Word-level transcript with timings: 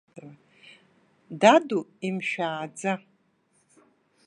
Даду 1.39 1.79
имшәааӡа. 2.07 2.93